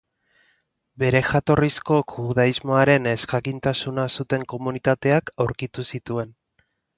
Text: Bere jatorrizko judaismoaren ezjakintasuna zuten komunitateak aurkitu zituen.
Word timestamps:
Bere 1.01 1.19
jatorrizko 1.27 1.97
judaismoaren 2.13 3.09
ezjakintasuna 3.11 4.07
zuten 4.23 4.47
komunitateak 4.55 5.31
aurkitu 5.47 5.87
zituen. 5.95 6.35